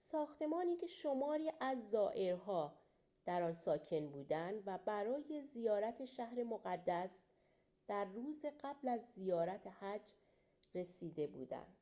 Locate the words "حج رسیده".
9.66-11.26